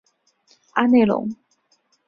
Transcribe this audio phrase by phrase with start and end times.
[0.73, 1.29] 阿内龙。